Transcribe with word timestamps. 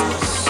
house. 0.00 0.49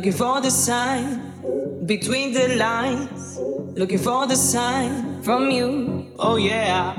Looking 0.00 0.12
for 0.14 0.40
the 0.40 0.50
sign 0.50 1.84
between 1.84 2.32
the 2.32 2.56
lines. 2.56 3.38
Looking 3.76 3.98
for 3.98 4.26
the 4.26 4.34
sign 4.34 5.20
from 5.20 5.50
you. 5.50 6.06
Oh 6.18 6.36
yeah. 6.36 6.96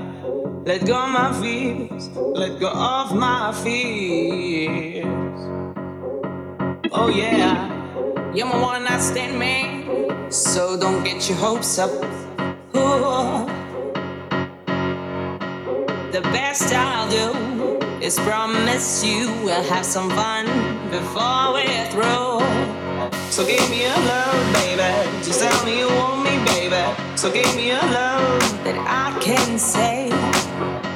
Let 0.68 0.86
go 0.86 0.94
of 0.94 1.10
my 1.10 1.34
fears. 1.42 2.10
Let 2.16 2.60
go 2.60 2.70
of 2.70 3.16
my 3.16 3.54
fears. 3.64 5.04
Oh 6.92 7.08
yeah. 7.08 8.36
You're 8.36 8.46
my 8.46 8.62
one 8.62 8.84
night 8.84 9.02
stand 9.02 9.40
man. 9.40 10.32
So 10.32 10.80
don't 10.80 11.04
get 11.04 11.28
your 11.28 11.40
hopes 11.40 11.80
up. 11.80 11.90
Ooh. 12.76 13.48
The 16.12 16.22
best 16.30 16.72
I'll 16.72 17.10
do 17.10 17.80
is 18.00 18.20
promise 18.20 19.04
you 19.04 19.26
we'll 19.44 19.64
have 19.64 19.88
some 19.88 20.12
fun 20.12 20.46
before 20.92 21.54
we're 21.54 21.90
through. 21.90 22.31
So 23.32 23.46
give 23.48 23.70
me 23.70 23.86
a 23.86 23.96
love, 23.96 24.54
baby. 24.56 25.24
Just 25.24 25.39
tell 25.39 25.65
me 25.65 25.80
you 25.80 25.88
want 25.88 26.26
me, 26.26 26.38
baby. 26.52 26.84
So 27.17 27.32
give 27.32 27.56
me 27.56 27.72
a 27.72 27.76
love 27.80 28.41
that 28.65 28.76
I 28.86 29.17
can 29.22 29.58
say. 29.58 30.12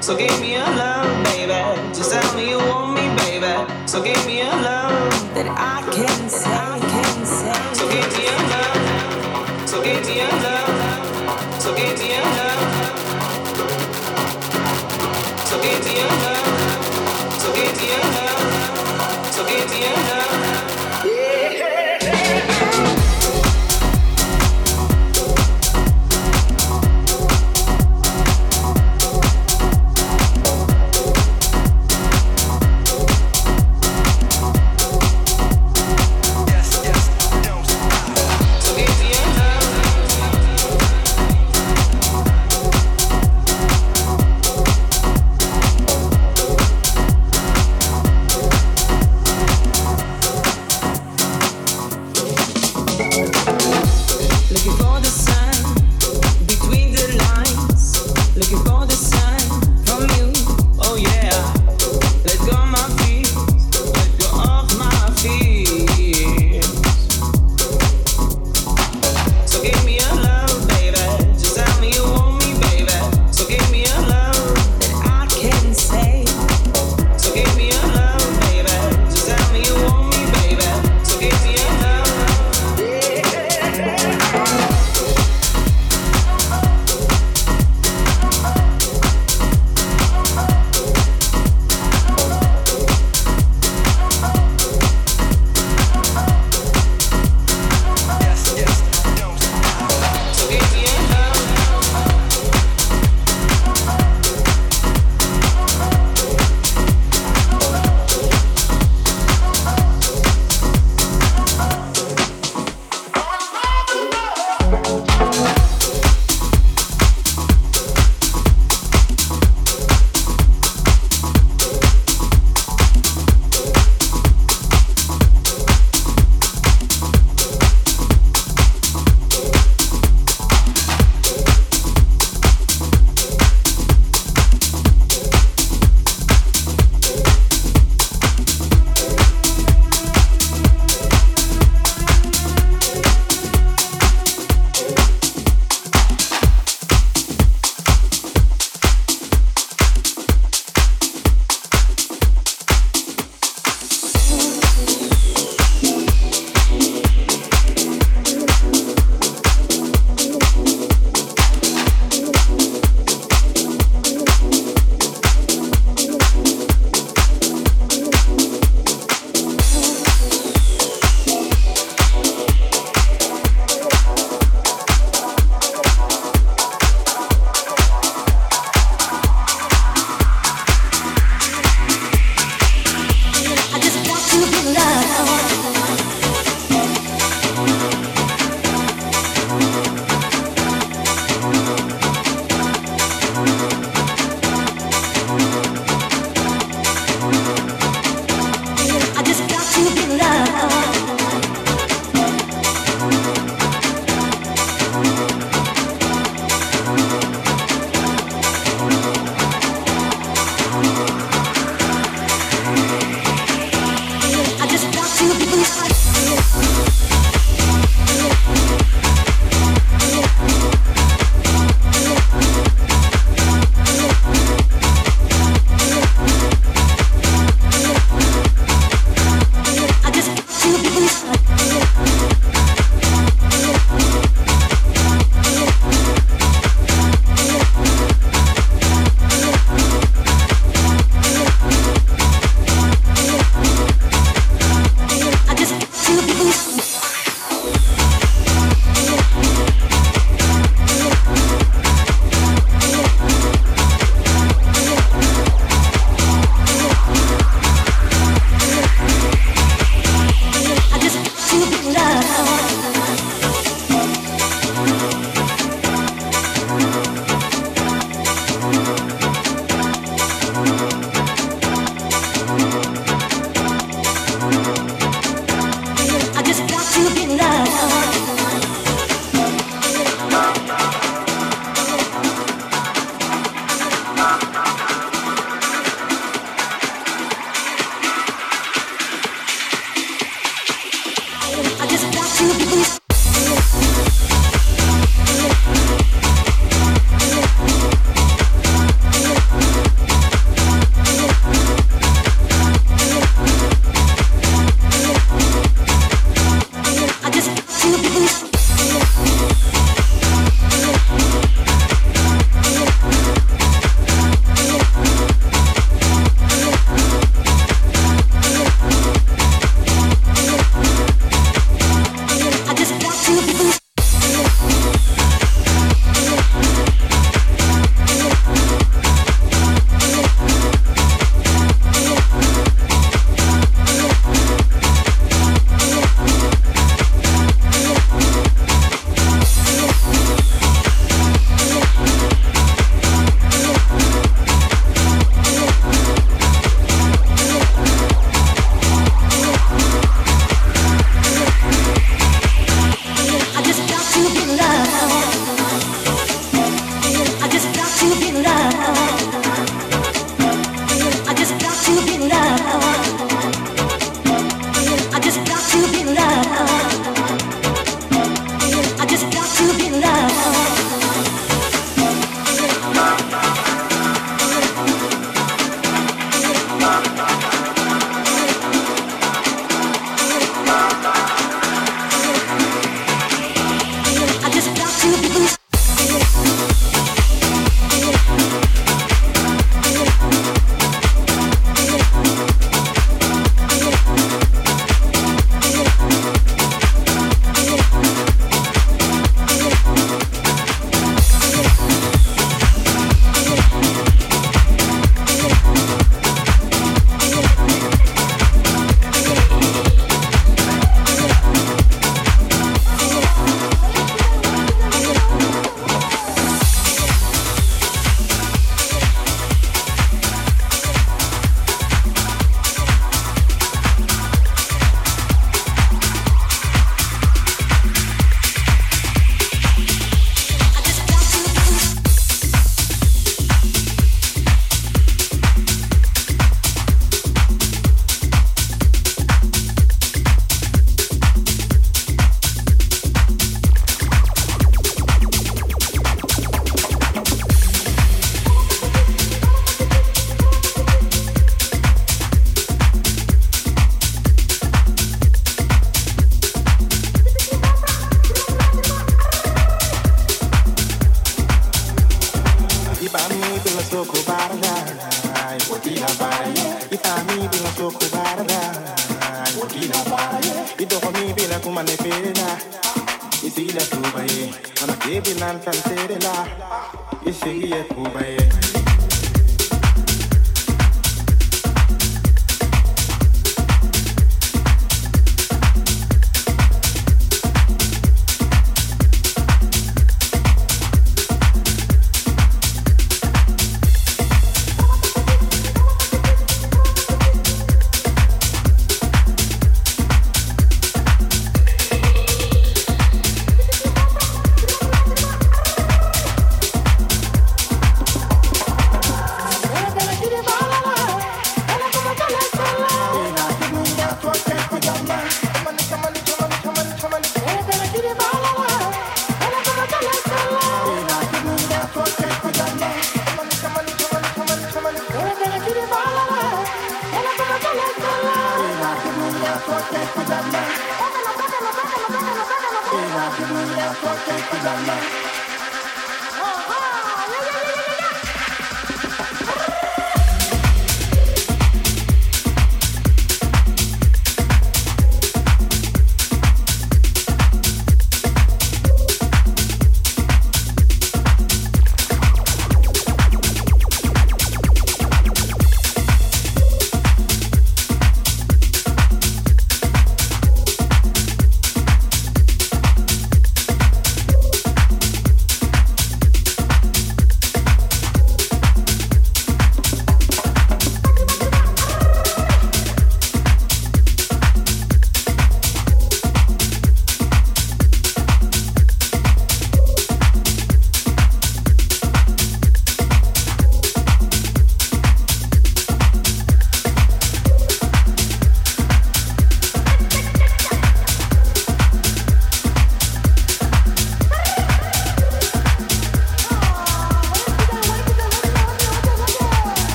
So 0.00 0.16
give 0.16 0.40
me 0.40 0.54
a 0.54 0.60
love, 0.62 1.24
baby. 1.24 1.60
Just 1.92 2.12
tell 2.12 2.36
me 2.36 2.50
you 2.50 2.58
want 2.58 2.94
me, 2.94 3.08
baby. 3.24 3.52
So 3.88 4.00
give 4.00 4.24
me 4.28 4.42
a 4.42 4.46
love 4.46 5.34
that 5.34 5.48
I 5.58 5.82
can 5.90 6.28
say. 6.30 6.50
I 6.52 6.78
can 6.78 7.26
say. 7.26 7.74
So 7.74 7.90
give 7.90 8.08
me 8.16 8.24
a 8.28 8.38
love. 8.54 9.68
So 9.68 9.82
give 9.82 10.06
me 10.06 10.20
a 10.20 10.28
love. 10.44 10.49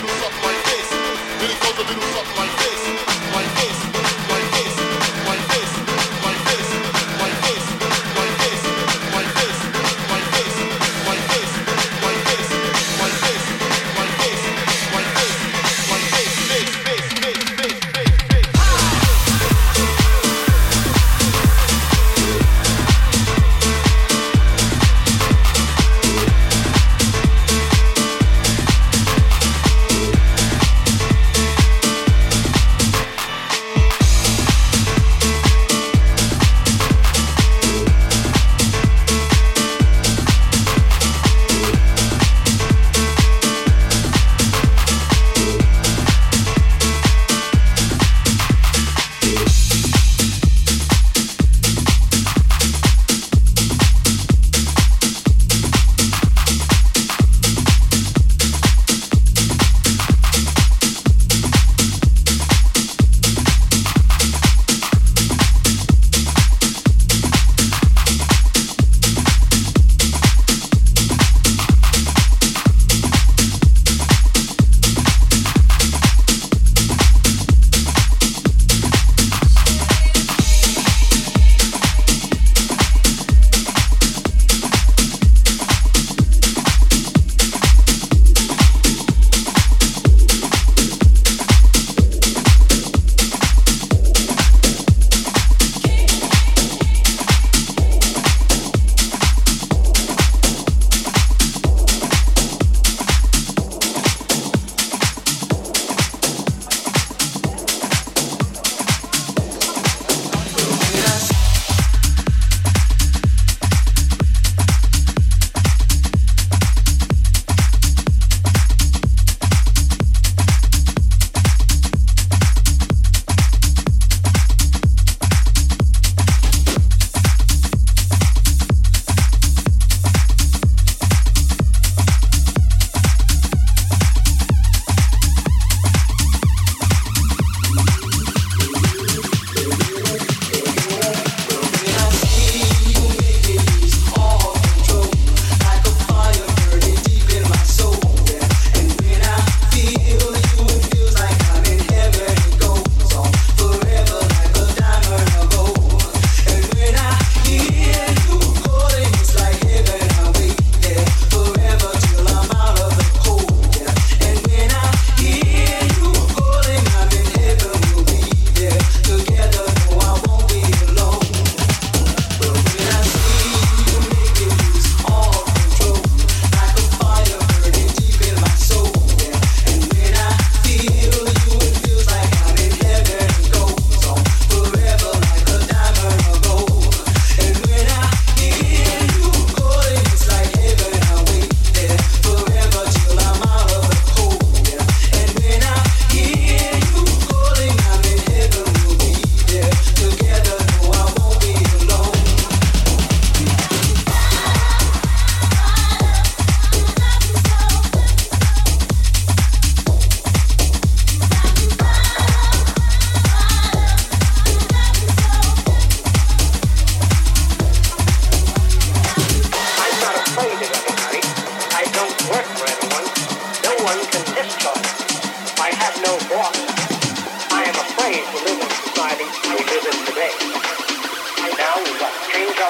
little 0.00 0.16
something 0.22 0.44
like 0.44 0.62
this. 0.64 0.88
Then 1.40 1.50
it 1.50 1.60
goes 1.60 1.78
a 1.78 1.84
little 1.88 2.02
something. 2.14 2.37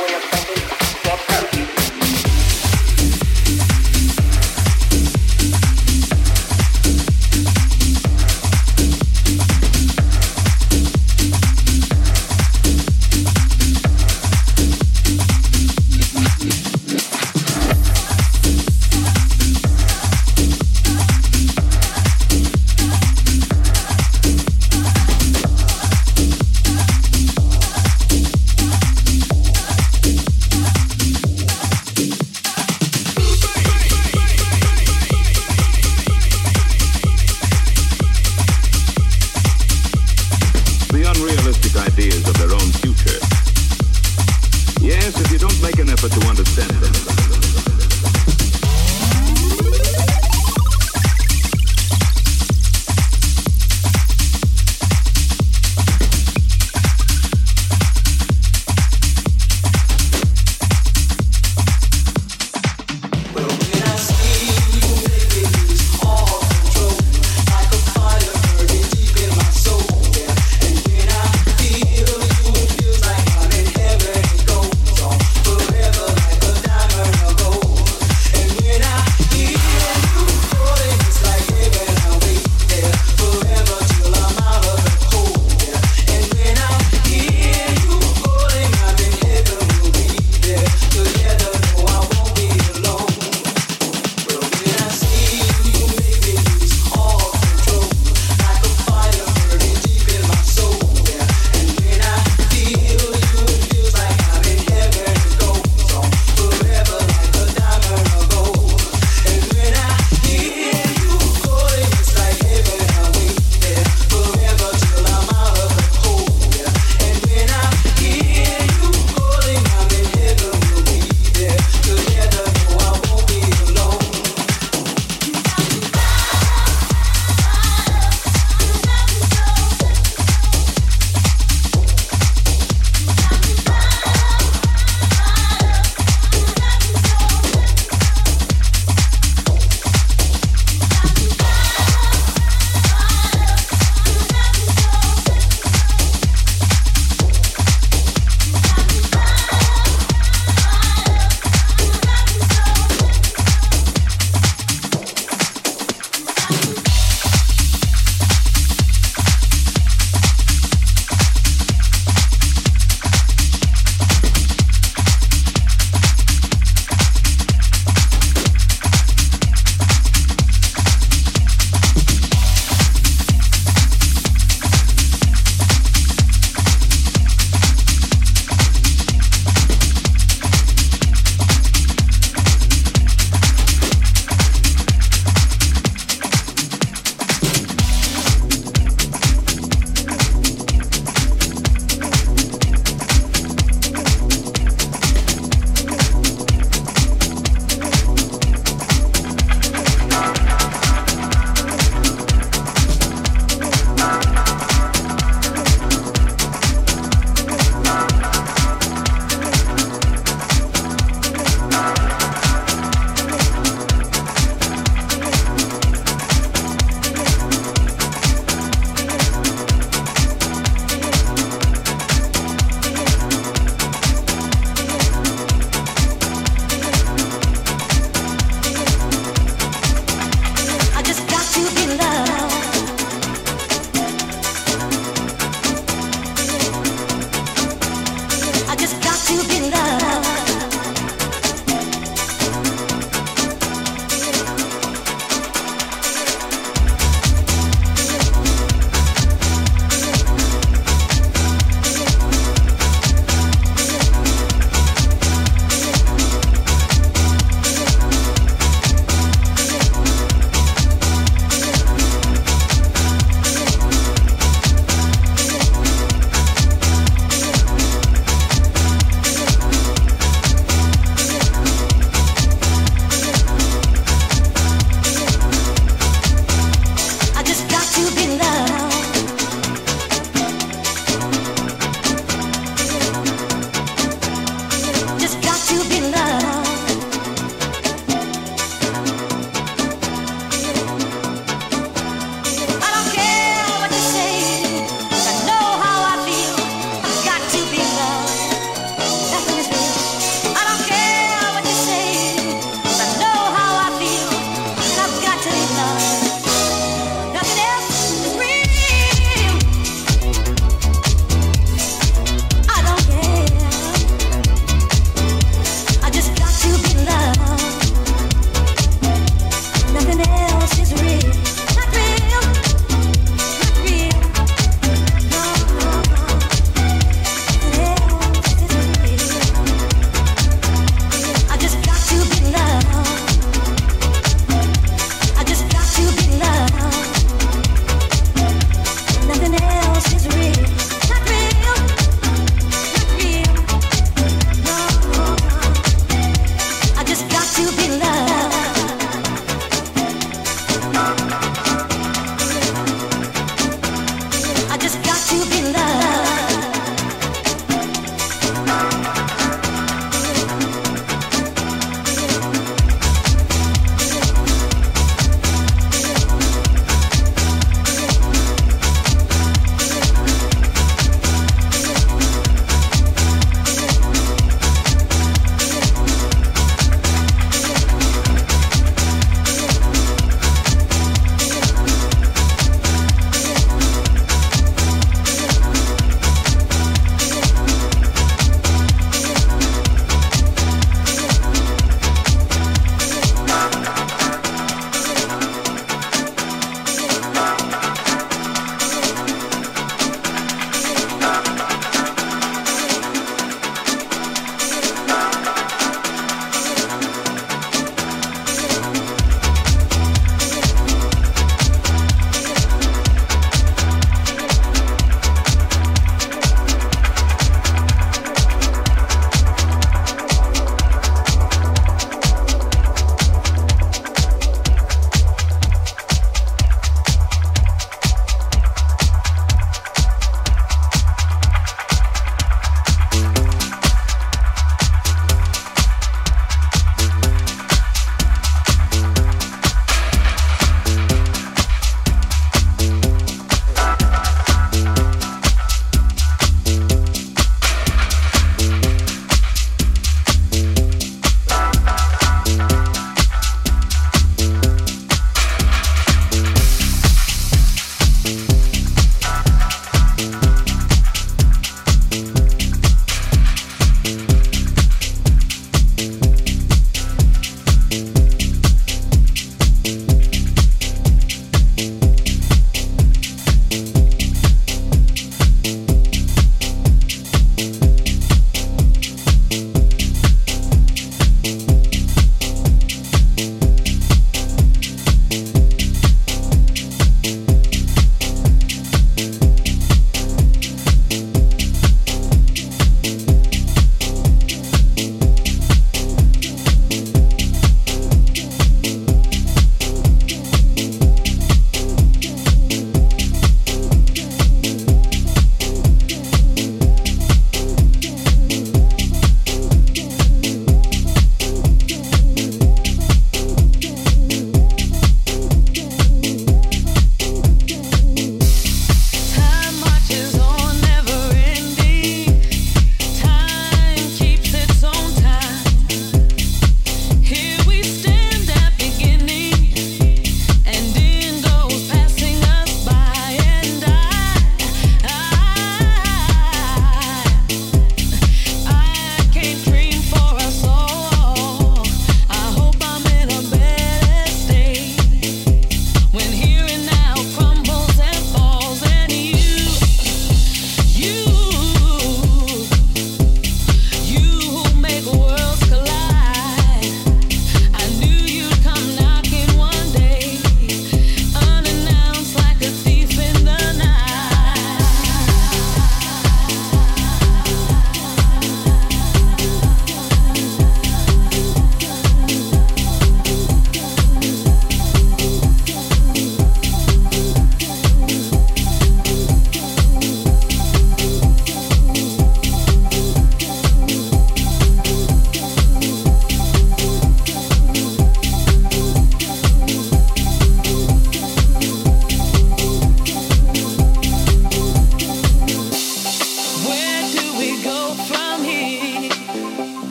way 0.00 0.14
up. 0.14 0.43